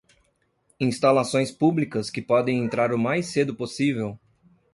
[0.79, 4.19] Instalações públicas que podem entrar o mais cedo possível